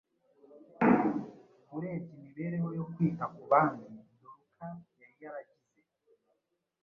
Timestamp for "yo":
2.77-2.83